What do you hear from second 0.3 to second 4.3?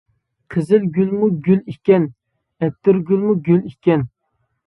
قىزىل گۈلمۇ گۈل ئىكەن، ئەتىرگۈلمۇ گۈل ئىكەن.